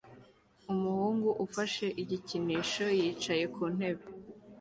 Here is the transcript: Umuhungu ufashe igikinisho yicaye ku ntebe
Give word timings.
Umuhungu 0.73 1.29
ufashe 1.45 1.85
igikinisho 2.01 2.85
yicaye 2.99 3.43
ku 3.53 3.63
ntebe 3.75 4.03